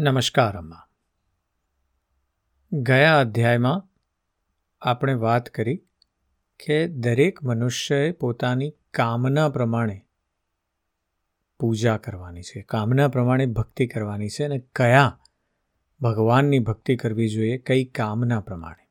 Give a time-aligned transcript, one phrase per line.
[0.00, 0.82] નમસ્કાર, અમ્મા.
[2.72, 3.88] ગયા અધ્યાયમાં
[4.80, 5.76] આપણે વાત કરી
[6.66, 10.06] કે દરેક મનુષ્યએ પોતાની કામના પ્રમાણે
[11.58, 15.20] પૂજા કરવાની છે, કામના પ્રમાણે ભક્તિ કરવાની છે અને કયા
[16.00, 18.88] ભગવાનની ભક્તિ કરવી જોઈએ, કઈ કામના પ્રમાણે.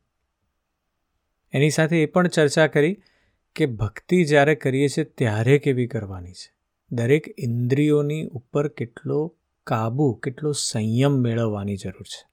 [1.51, 3.01] એની સાથે એ પણ ચર્ચા કરી
[3.55, 6.55] કે ભક્તિ જ્યારે કરીએ છીએ ત્યારે કેવી કરવાની છે?
[6.91, 9.35] દરેક ઇન્દ્રિયોની ઉપર કેટલો
[9.67, 12.27] કાબુ કેટલો સંયમ મેળવવાની જરૂર છે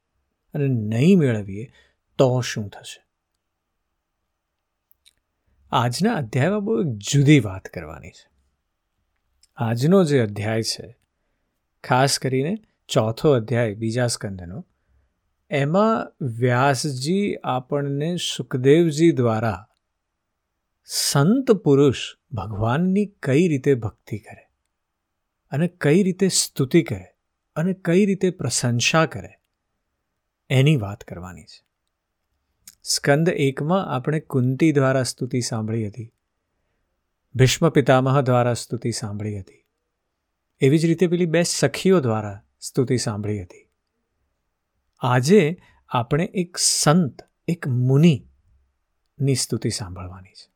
[0.54, 1.72] અને નહીં મેળવીએ
[2.18, 3.04] તો શું થશે?
[5.70, 8.30] આજના અધ્યાયમાં બહુ એક જુદી વાત કરવાની છે.
[9.56, 10.96] આજનો જે અધ્યાય છે,
[11.84, 12.56] ખાસ કરીને
[12.88, 14.66] ચોથો અધ્યાય બીજા સ્કંદનો,
[15.50, 19.66] એમાં વ્યાસજી આપણને સુખદેવજી દ્વારા
[20.84, 24.46] સંત પુરુષ ભગવાનની કઈ રીતે ભક્તિ કરે
[25.50, 27.13] અને કઈ રીતે સ્તુતિ કરે
[27.56, 29.32] અને કઈ રીતે પ્રશંસા કરે,
[30.50, 31.60] એની વાત કરવાની છે.
[32.84, 36.12] સ્કંદ એકમાં આપણે કુંતી દ્વારા સ્તુતિ સાંભળી હતી,
[37.34, 39.60] ભીષ્મ પિતામહ દ્વારા સ્તુતિ સાંભળી હતી,
[40.60, 43.68] એવી જ રીતે પેલી બે સખીઓ દ્વારા સ્તુતિ સાંભળી હતી.
[45.00, 45.56] આજે
[45.88, 50.50] આપણે એક સંત, એક મુનિની સ્તુતિ સાંભળવાની છે.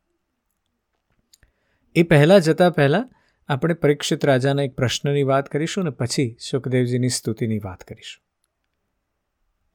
[1.95, 3.09] એ પહેલાં જતાં પહેલાં
[3.49, 8.23] આપણે પરીક્ષિત રાજાના એક પ્રશ્નની વાત કરીશું ને પછી સુખદેવજીની સ્તુતિની વાત કરીશું.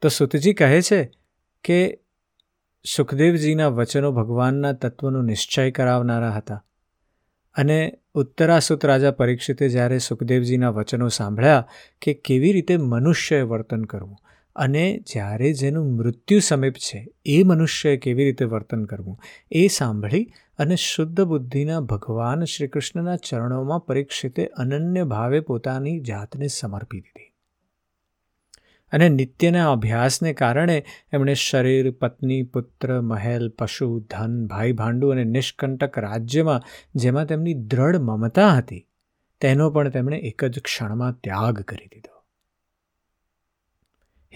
[0.01, 1.11] તો સુતજી કહે છે
[1.63, 1.99] કે
[2.85, 6.65] સુખદેવજીના વચનો ભગવાનના તત્વનો નિશ્ચય કરાવનારા હતા
[7.55, 11.67] અને ઉત્તરાસુત રાજા પરીક્ષિતે જ્યારે સુખદેવજીના વચનો સાંભળ્યા
[12.01, 14.17] કે કેવી રીતે મનુષ્યએ વર્તન કરવું
[14.55, 19.19] અને જ્યારે જેનું મૃત્યુ સમીપ છે, એ મનુષ્યએ કેવી રીતે વર્તન કરવું?
[19.51, 26.99] એ સાંભળી અને શુદ્ધ બુદ્ધિના ભગવાન શ્રી કૃષ્ણના ચરણોમાં પરીક્ષિતે અનન્ય ભાવે પોતાની જાતને સમર્પી
[26.99, 27.31] દીધી.
[28.91, 35.99] અને નિત્યના અભ્યાસને કારણે એમણે શરીર, પત્ની, પુત્ર, મહેલ, પશુ, ધન, ભાઈ ભાંડુ અને નિષ્કંટક
[35.99, 36.61] રાજ્યમાં,
[36.95, 38.87] જેમાં તેમની દ્રઢ મમતા હતી,
[39.41, 42.14] તેનો પણ તેમણે એક જ ક્ષણમાં ત્યાગ કરી દીધો.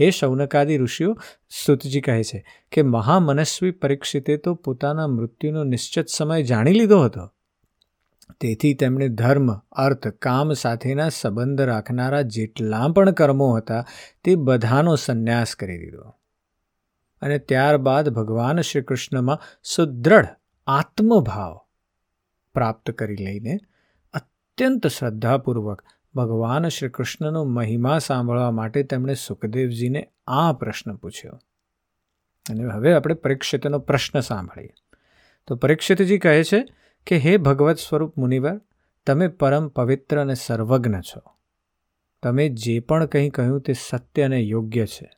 [0.02, 1.18] હે શૌનકાદી ઋષિઓ
[1.66, 7.30] સુતજી કહે છે કે મહામનસ્વી પરીક્ષિતે તો પોતાના મૃત્યુનો નિશ્ચિત સમય જાણી લીધો હતો.
[8.40, 13.86] તેથી તેમણે ધર્મ, અર્થ, કામ સાથેના સંબંધ રાખનારા જેટલા પણ કર્મો હતા
[14.24, 16.14] તે બધાનો સંન્યાસ કરી દીધો.
[17.22, 20.28] અને ત્યારબાદ ભગવાન શ્રી કૃષ્ણમાં સુદૃઢ
[20.68, 21.60] આત્મભાવ
[22.54, 23.58] પ્રાપ્ત કરી લઈને
[24.14, 25.82] અત્યંત શ્રદ્ધાપૂર્વક
[26.16, 31.40] ભગવાન શ્રી કૃષ્ણનો મહિમા સાંભળવા માટે તેમણે સુખદેવજીને આ પ્રશ્ન પૂછ્યો.
[32.50, 34.74] અને હવે આપણે પરીક્ષિતનો પ્રશ્ન સાંભળીએ.
[35.48, 36.66] તો પરીક્ષિતજી કહે છે
[37.08, 38.62] કે, હે ભગવત સ્વરૂપ મુનિવર,
[39.08, 41.22] તમે પરમ પવિત્ર અને સર્વજ્ઞ છો.
[42.24, 45.12] તમે જે પણ કંઈ કહ્યું તે સત્ય અને યોગ્ય છે.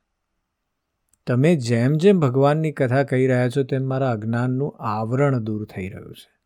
[1.27, 6.15] તમે જેમ જેમ ભગવાનની કથા કહી રહ્યા છો, તેમ મારા અજ્ઞાનનું આવરણ દૂર થઈ રહ્યું
[6.15, 6.40] છે.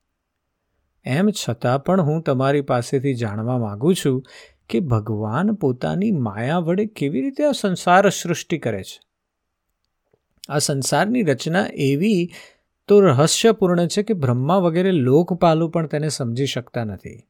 [1.06, 4.24] એમ છતાં પણ હું તમારી પાસેથી જાણવા માગું છું
[4.70, 9.00] કે ભગવાન પોતાની માયા વડે કેવી રીતે આ સંસાર સૃષ્ટિ કરે છે.
[10.50, 12.32] આ સંસારની રચના એવી
[12.88, 17.24] તો રહસ્યપૂર્ણ છે કે બ્રહ્મા વગેરે લોકપાલો પણ તેને સમજી શકતા નથી.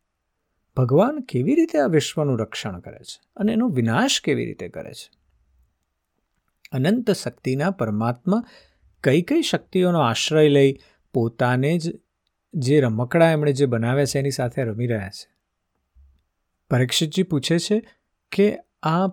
[0.77, 5.11] ભગવાન કેવી રીતે આ વિશ્વનું રક્ષણ કરે છે અને એનો વિનાશ કેવી રીતે કરે છે?
[6.71, 8.43] અનંત શક્તિના પરમાત્મા
[9.03, 10.77] કઈ કઈ શક્તિઓનો આશ્રય લઈ
[11.13, 11.99] પોતાને જ
[12.55, 15.35] જે રમકડા એમણે જે બનાવ્યા છે, એની સાથે રમી રહ્યા છે.
[16.69, 17.83] પરીક્ષિતજી પૂછે છે
[18.31, 19.07] કે આ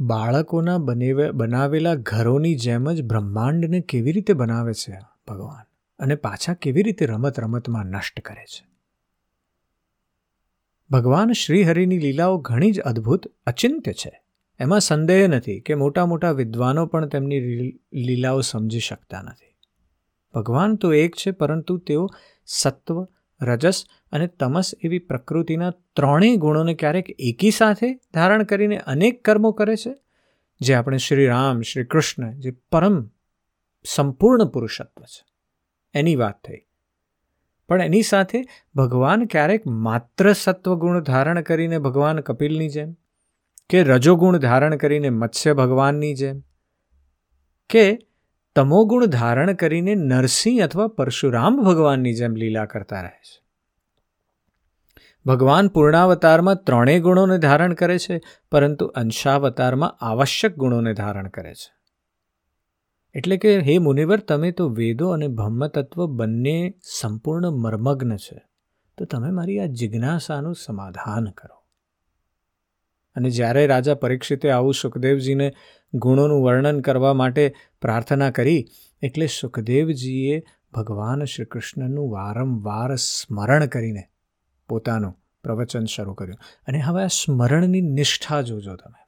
[0.00, 0.78] બાળકોના
[1.32, 5.64] બનાવેલા ઘરોની જેમ જ બ્રહ્માંડને કેવી રીતે બનાવે છે ભગવાન?
[5.98, 8.66] અને પાછા કેવી રીતે રમત રમતમાં નષ્ટ કરે છે?
[10.90, 14.22] ભગવાન શ્રીહરિની લીલાઓ ઘણી જ અદ્ભુત, અચિંત્ય છે.
[14.58, 17.40] એમાં સંદેહ નથી કે મોટા મોટા વિદ્વાનો પણ તેમની
[17.92, 19.56] લીલાઓ સમજી શકતા નથી.
[20.34, 22.08] ભગવાન તો એક છે, પરંતુ તેઓ
[22.46, 23.06] સત્વ,
[23.40, 29.76] રજસ અને તમસ એવી પ્રકૃતિના ત્રણેય ગુણોને ક્યારેક એકી સાથે ધારણ કરીને અનેક કર્મો કરે
[29.76, 29.94] છે,
[30.60, 33.10] જે આપણે શ્રી રામ શ્રી કૃષ્ણ જે પરમ
[33.84, 35.26] સંપૂર્ણ પુરુષત્વ છે.
[35.94, 36.56] એની વાત થઈ.
[37.68, 38.44] પણ એની સાથે
[38.74, 42.96] ભગવાન ક્યારેક માત્ર સત્વગુણ ધારણ કરીને ભગવાન કપિલની જેમ,
[43.70, 46.40] કે રજોગુણ ધારણ કરીને મત્સ્ય ભગવાનની જેમ,
[47.70, 47.98] કે
[48.56, 53.44] તમોગુણ ધારણ કરીને નરસિંહ અથવા પરશુરામ ભગવાનની જેમ લીલા કરતા રહે છે.
[55.26, 58.20] ભગવાન પૂર્ણાવતારમાં ત્રણેય ગુણોને ધારણ કરે છે,
[58.52, 61.74] પરંતુ અંશાવતારમાં આવશ્યક ગુણોને ધારણ કરે છે.
[63.14, 68.44] એટલે કે, હે મુનિવર, તમે તો વેદો અને બ્રહ્મતત્વ બંને સંપૂર્ણ મર્મગ્ન છે,
[68.98, 71.64] તો તમે મારી આ જિજ્ઞાસાનું સમાધાન કરો.
[73.16, 75.54] અને જ્યારે રાજા પરીક્ષિતે આવું સુખદેવજીને
[75.94, 78.66] ગુણોનું વર્ણન કરવા માટે પ્રાર્થના કરી
[79.02, 80.42] એટલે સુખદેવજીએ
[80.72, 84.02] ભગવાન શ્રી કૃષ્ણનું વારંવાર સ્મરણ કરીને
[84.68, 86.38] પોતાનું પ્રવચન શરૂ કર્યું.
[86.66, 89.06] અને હવે આ સ્મરણની નિષ્ઠા જોજો તમે.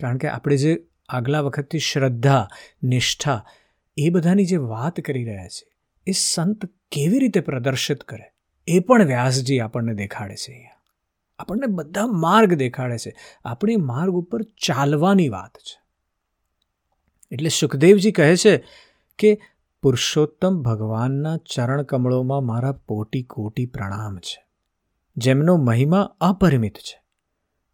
[0.00, 2.48] કારણ કે આપણે જે આગલા વખતથી શ્રદ્ધા,
[2.82, 3.44] નિષ્ઠા,
[3.96, 5.76] એ બધાની જે વાત કરી રહ્યા છે,
[6.06, 8.24] એ સંત કેવી રીતે પ્રદર્શિત કરે,
[8.66, 10.70] એ પણ વ્યાસજી આપણને દેખાડે છે અહીંયા.
[11.38, 13.14] આપણને બધા માર્ગ દેખાડે છે.
[13.44, 15.83] આપણી માર્ગ ઉપર ચાલવાની વાત છે.
[17.34, 18.54] એટલે સુખદેવજી કહે છે
[19.18, 19.30] કે
[19.82, 24.38] પુરુષોત્તમ ભગવાનના ચરણ કમળોમાં મારા પોટી કોટી પ્રણામ છે,
[25.16, 26.96] જેમનો મહિમા અપરિમિત છે.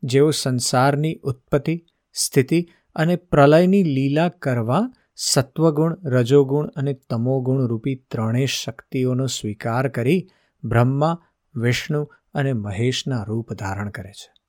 [0.02, 1.76] જેઓ સંસારની ઉત્પત્તિ,
[2.12, 2.60] સ્થિતિ
[2.96, 4.84] અને પ્રલયની લીલા કરવા
[5.16, 10.28] સત્વગુણ, રજોગુણ અને તમોગુણ રૂપી ત્રણેય શક્તિઓનો સ્વીકાર કરી
[10.64, 11.16] બ્રહ્મા,
[11.54, 12.02] વિષ્ણુ
[12.34, 14.39] અને મહેશના રૂપ ધારણ કરે છે.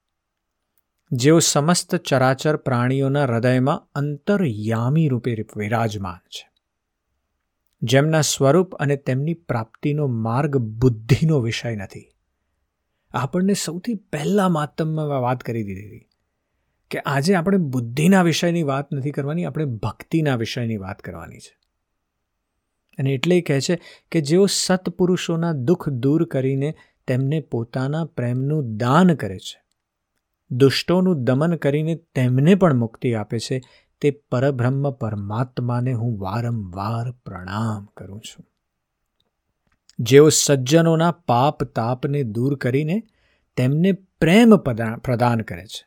[1.11, 6.51] જેઓ સમસ્ત ચરાચર પ્રાણીઓના હૃદયમાં અંતરયામી રૂપે વિરાજમાન છે.
[7.81, 12.11] જેમના સ્વરૂપ અને તેમની પ્રાપ્તિનો માર્ગ બુદ્ધિનો વિષય નથી.
[13.11, 16.07] આપણને સૌથી પહેલા માતમમાં વાત કરી દીધી હતી
[16.89, 21.57] કે આજે આપણે બુદ્ધિના વિષયની વાત નથી કરવાની, આપણે ભક્તિના વિષયની વાત કરવાની છે.
[22.97, 23.79] અને એટલે કહે છે
[24.11, 26.75] કે જેઓ સત્પુરુષોના દુઃખ દૂર કરીને
[27.07, 29.60] તેમને પોતાના પ્રેમનું દાન કરે છે
[30.51, 33.61] દુષ્ટોનું દમન કરીને તેમને પણ મુક્તિ આપે છે,
[34.01, 38.45] તે પરબ્રહ્મ પરમાત્માને હું વારંવાર પ્રણામ કરું છું.
[39.99, 43.03] જેઓ સજ્જનોના પાપ તાપને દૂર કરીને
[43.57, 44.55] તેમને પ્રેમ
[44.97, 45.85] પ્રદાન કરે છે,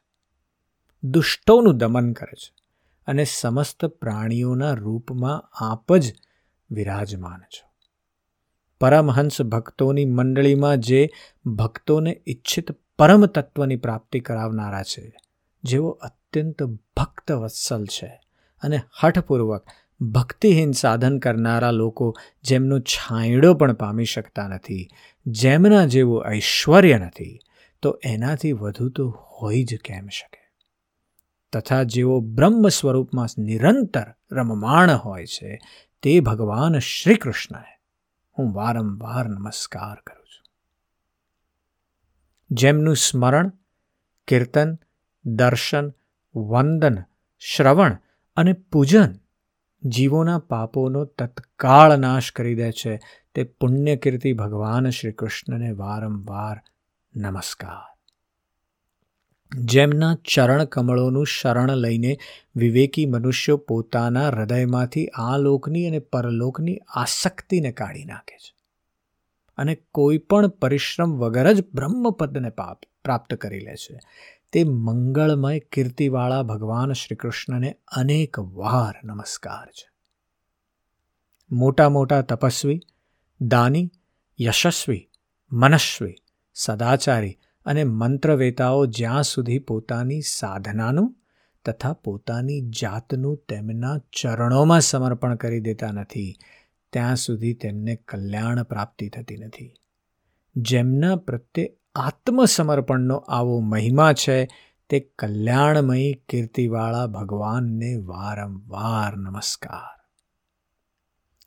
[1.03, 2.55] દુષ્ટોનું દમન કરે છે
[3.07, 6.15] અને સમસ્ત પ્રાણીઓના રૂપમાં આપ જ
[6.71, 7.67] વિરાજમાન છો.
[8.81, 11.09] પરમહંસ ભક્તોની મંડળીમાં જે
[11.47, 15.13] ભક્તોને ઈચ્છિત પરમ તત્વની પ્રાપ્તિ કરાવનારા છે,
[15.63, 16.63] જેઓ અત્યંત
[16.97, 18.21] ભક્ત વત્સલ છે
[18.63, 19.67] અને હઠપૂર્વક
[20.01, 24.89] ભક્તિહીન સાધન કરનારા લોકો જેમનો છાંયડો પણ પામી શકતા નથી,
[25.27, 27.39] જેમના જેવું ઐશ્વર્ય નથી,
[27.83, 30.53] તો એનાથી વધુ તો હોઈ જ કેમ શકે?
[31.53, 35.61] તથા જેઓ બ્રહ્મ સ્વરૂપમાં નિરંતર રમમાણ હોય છે,
[36.03, 37.81] તે ભગવાન શ્રી કૃષ્ણએ
[38.39, 40.24] હું વારંવાર નમસ્કાર કરું
[42.51, 43.53] જેમનું સ્મરણ,
[44.29, 44.79] કીર્તન,
[45.25, 45.93] દર્શન,
[46.37, 46.99] વંદન,
[47.39, 47.99] શ્રવણ
[48.37, 49.15] અને પૂજન
[49.83, 53.01] જીવોના પાપોનો તત્કાળ નાશ કરી દે છે,
[53.35, 56.61] તે પુણ્યકીર્તિ ભગવાન શ્રી કૃષ્ણને વારંવાર
[57.17, 57.95] નમસ્કાર.
[59.59, 62.19] જેમના ચરણ કમળોનું શરણ લઈને
[62.57, 68.54] વિવેકી મનુષ્યો પોતાના હૃદયમાંથી આ લોકની અને પરલોકની આસક્તિને કાઢી નાખે છે.
[69.57, 72.51] અને કોઈ પણ પરિશ્રમ વગર જ બ્રહ્મપદને
[73.05, 73.99] પ્રાપ્ત કરી લે છે.
[74.53, 79.91] તે મંગળમય કીર્તિવાળા ભગવાન શ્રી કૃષ્ણને અનેક વાર નમસ્કાર છે.
[81.51, 82.81] મોટા મોટા તપસ્વી,
[83.41, 83.91] દાની,
[84.41, 85.11] યશસ્વી,
[85.53, 86.15] મનસ્વી,
[86.55, 91.17] સદાચારી અને મંત્રવેતાઓ જ્યાં સુધી પોતાની સાધનાનું
[91.65, 96.35] તથા પોતાની જાતનું તેમના ચરણોમાં સમર્પણ કરી દેતા નથી
[96.95, 99.75] ત્યાં સુધી તેમને કલ્યાણ પ્રાપ્તિ થતી નથી.
[100.57, 104.49] જેમના પ્રત્યે આત્મસમર્પણનો આવો મહિમા છે,
[104.89, 110.05] તે કલ્યાણમયી કીર્તિવાળા ભગવાનને વારંવાર નમસ્કાર.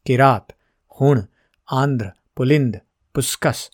[0.05, 0.53] કિરાત,
[1.01, 1.19] હુણ
[1.67, 2.77] આંધ્ર પુલિંદ,
[3.15, 3.69] પુષ્કસ,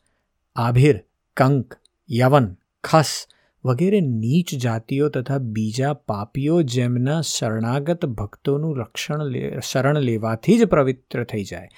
[0.55, 1.03] આભીર,
[1.37, 1.75] કંક,
[2.11, 3.27] યવન, ખસ
[3.65, 11.43] વગેરે નીચ જાતિઓ તથા બીજા પાપીઓ જેમના શરણાગત ભક્તોનું રક્ષણ શરણ લેવાથી જ પવિત્ર થઈ
[11.43, 11.69] જાય,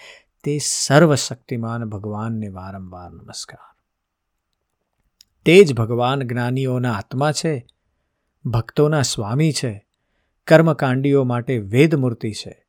[0.44, 3.76] તે સર્વશક્તિમાન ભગવાનને વારંવાર નમસ્કાર.
[5.46, 7.66] તે જ ભગવાન જ્ઞાનીઓના આત્મા છે,
[8.46, 9.88] ભક્તોના સ્વામી છે,
[10.48, 12.66] કર્મકાંડીઓ માટે વેદમૂર્તિ છે,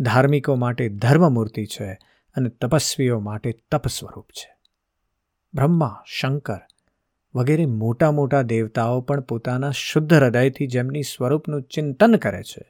[0.00, 1.98] ધાર્મિકો માટે ધર્મમૂર્તિ છે
[2.36, 4.56] અને તપસ્વીઓ માટે તપ સ્વરૂપ છે.
[5.54, 6.60] બ્રહ્મા, શંકર
[7.34, 12.66] વગેરે મોટા મોટા દેવતાઓ પણ પોતાના શુદ્ધ હૃદયથી જેમની સ્વરૂપનું ચિંતન કરે છે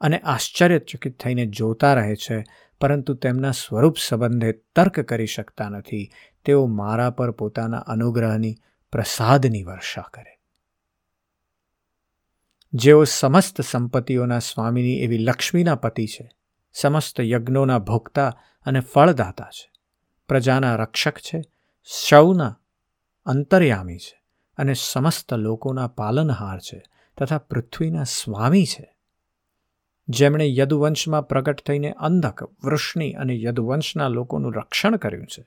[0.00, 2.44] અને આશ્ચર્યચકિત થઈને જોતા રહે છે,
[2.80, 6.10] પરંતુ તેમના સ્વરૂપ સંબંધે તર્ક કરી શકતા નથી.
[6.44, 8.54] તેઓ મારા પર પોતાના અનુગ્રહની,
[8.92, 10.38] પ્રસાદની વર્ષા કરે.
[12.72, 16.30] જેઓ સમસ્ત સંપત્તિઓના સ્વામીની એવી લક્ષ્મીના પતિ છે,
[16.72, 19.72] સમસ્ત યજ્ઞોના ભોગતા અને ફળદાતા છે,
[20.28, 21.42] પ્રજાના રક્ષક છે
[22.08, 22.57] સૌના
[23.28, 24.22] અંતર્યામી છે
[24.56, 26.82] અને સમસ્ત લોકોના પાલનહાર છે
[27.18, 28.96] તથા પૃથ્વીના સ્વામી છે.
[30.08, 35.44] જેમણે યદુવંશમાં પ્રગટ થઈને અંધક, વૃષ્ણિ અને યદુવંશના લોકોનું રક્ષણ કર્યું છે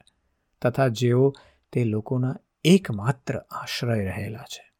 [0.61, 1.33] તથા જેઓ
[1.73, 4.71] તે લોકોના એકમાત્ર આશ્રય રહેલા છે.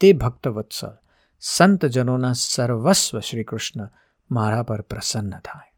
[0.00, 0.96] તે ભક્તવત્સલ,
[1.40, 3.88] સંતજનોના સર્વસ્વ શ્રી કૃષ્ણ
[4.30, 5.73] મારા પર પ્રસન્ન થાય.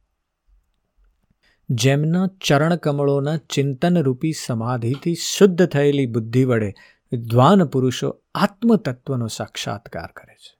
[1.70, 6.75] જેમના ચરણકમળોના ચિંતનરૂપી સમાધિથી શુદ્ધ થયેલી બુદ્ધિ વડે
[7.12, 10.58] વિદ્વાન પુરુષો આત્મતત્વનો સાક્ષાત્કાર કરે છે.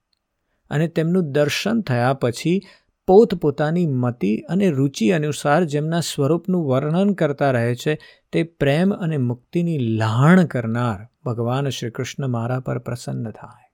[0.71, 2.63] અને તેમનું દર્શન થયા પછી
[3.07, 7.99] પોતપોતાની મતિ અને રુચિ અનુસાર જેમના સ્વરૂપનું વર્ણન કરતા રહે છે,
[8.33, 13.67] તે પ્રેમ અને મુક્તિની લહાણ કરનાર ભગવાન શ્રી કૃષ્ણ મારા પર પ્રસન્ન થાય.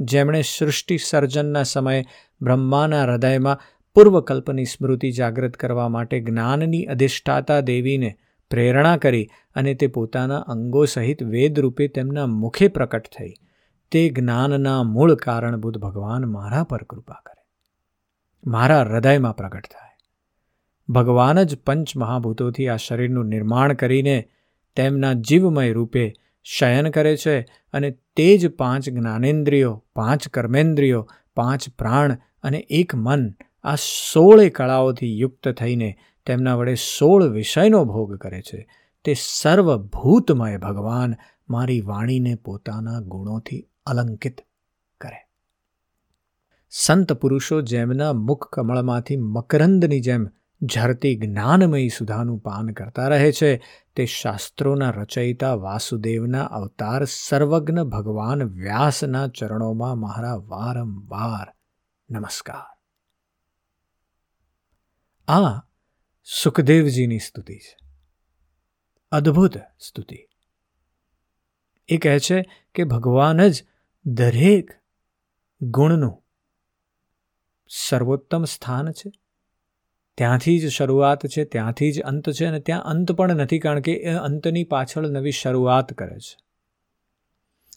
[0.00, 2.04] જેમણે સૃષ્ટિ સર્જનના સમયે
[2.40, 8.16] બ્રહ્માના હૃદયમાં પૂર્વકલ્પની સ્મૃતિ જાગૃત કરવા માટે જ્ઞાનની અધિષ્ઠાતા દેવીને
[8.50, 13.32] પ્રેરણા કરી અને તે પોતાના અંગો સહિત વેદરૂપે તેમના મુખે પ્રકટ થઈ.
[13.90, 17.44] તે જ્ઞાનના મૂળ કારણભૂત ભગવાન મારા પર કૃપા કરે.
[18.46, 19.96] મારા હૃદયમાં પ્રગટ થાય.
[20.88, 24.28] ભગવાન જ પંચ મહાભૂતોથી આ શરીરનું નિર્માણ કરીને
[24.76, 26.12] તેમના જીવમય રૂપે
[26.42, 27.40] શયન કરે છે
[27.72, 33.30] અને તે જ પાંચ જ્ઞાનેન્દ્રિયો, પાંચ કર્મેન્દ્રિયો, પાંચ પ્રાણ અને એક મન
[33.66, 38.68] આ સોળે કળાઓથી યુક્ત થઈને તેમના વડે સોળ વિષયનો ભોગ કરે છે.
[39.04, 41.14] તે સર્વભૂતમય ભગવાન
[41.48, 44.40] મારી વાણીને પોતાના ગુણોથી અલંકિત
[45.00, 45.28] કરે.
[46.70, 50.28] સંત પુરુષો જેમના મુખ કમળમાંથી મકરંદની જેમ
[50.62, 53.62] ઝરતી જ્ઞાનમયી સુધાનું પાન કરતા રહે છે,
[53.96, 61.54] તે શાસ્ત્રોના રચયિતા વાસુદેવના અવતાર સર્વજ્ઞ ભગવાન વ્યાસના ચરણોમાં મારા વારંવાર
[62.10, 62.75] નમસ્કાર.
[65.28, 65.62] આ
[66.24, 67.76] સુખદેવજીની સ્તુતિ છે.
[69.12, 70.28] અદ્ભુત સ્તુતિ.
[71.88, 73.64] એ કહે છે કે ભગવાન જ
[74.06, 74.70] દરેક
[75.60, 76.22] ગુણનું
[77.68, 79.12] સર્વોત્તમ સ્થાન છે.
[80.14, 83.92] ત્યાંથી જ શરૂઆત છે, ત્યાંથી જ અંત છે અને ત્યાં અંત પણ નથી કારણ કે
[83.92, 86.38] એ અંતની પાછળ નવી શરૂઆત કરે છે.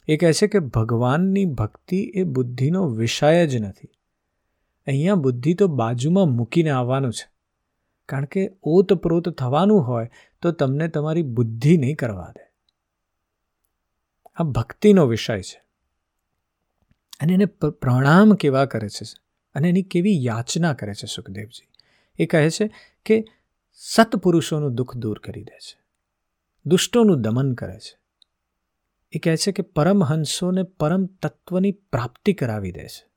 [0.07, 3.87] એ કહે છે કે ભગવાનની ભક્તિ એ બુદ્ધિનો વિષય જ નથી.
[4.87, 7.38] અહીંયા બુદ્ધિ તો બાજુમાં મૂકીને આવવાનું છે.
[8.09, 10.09] કારણ કે ઓતપ્રોત થવાનું હોય
[10.41, 12.51] તો તમને તમારી બુદ્ધિ નહીં કરવા દે.
[14.35, 15.63] આ ભક્તિનો વિષય છે.
[17.19, 19.05] અને એને પ્રણામ કેવા કરે છે?
[19.55, 21.67] અને એની કેવી યાચના કરે છે સુખદેવજી?
[22.23, 22.69] એ કહે છે
[23.05, 23.25] કે
[23.73, 25.79] સત્પુરુષોનું દુઃખ દૂર કરી દે છે.
[26.65, 27.99] દુષ્ટોનું દમન કરે છે.
[29.11, 33.08] એ કહે છે કે પરમહંસોને પરમ તત્વની પ્રાપ્તિ કરાવી દે છે.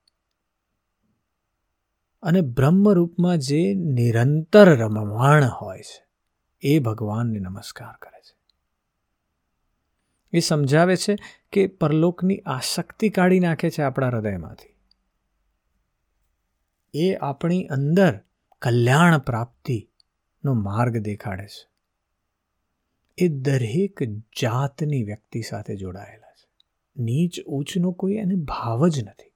[2.23, 6.07] અને બ્રહ્મરૂપમાં જે નિરંતર રમવાણ હોય છે,
[6.61, 8.39] એ ભગવાનને નમસ્કાર કરે છે.
[10.33, 11.17] એ સમજાવે છે
[11.53, 14.69] કે પરલોકની આસક્તિ કાઢી નાખે છે આપણા હૃદયમાંથી.
[16.95, 18.21] એ આપણી અંદર
[18.63, 21.73] કલ્યાણ પ્રાપ્તિનો માર્ગ દેખાડે છે.
[23.19, 24.03] એ દરેક
[24.41, 26.49] જાતની વ્યક્તિ સાથે જોડાયેલા છે.
[26.97, 29.32] નીચ ઊંચનો કોઈ એને ભાવ જ નથી.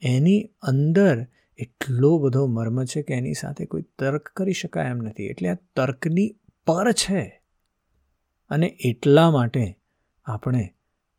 [0.00, 1.26] એની અંદર
[1.56, 5.24] એટલો બધો મર્મ છે કે એની સાથે કોઈ તર્ક કરી શકાય એમ નથી.
[5.24, 7.42] એટલે આ તર્કની પર છે.
[8.48, 9.78] અને એટલા માટે
[10.24, 10.74] આપણે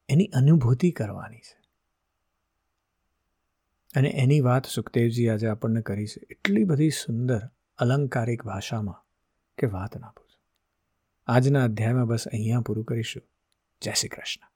[0.09, 1.61] એની અનુભૂતિ કરવાની છે.
[3.95, 6.27] અને એની વાત સુખદેવજી આજે આપણને કરી છે.
[6.29, 7.41] એટલી બધી સુંદર,
[7.77, 9.05] અલંકારિક ભાષામાં
[9.57, 10.41] કે વાત ના પૂછો.
[11.27, 13.23] આજના અધ્યાયમાં બસ અહીંયા પૂરું કરીશું.
[13.81, 14.50] જય શ્રી કૃષ્ણ.